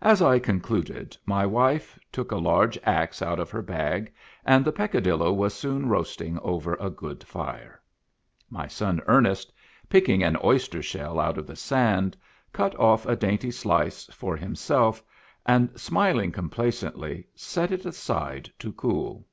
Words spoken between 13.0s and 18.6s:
a dainty slice for himself, and, smiling complacently, set it aside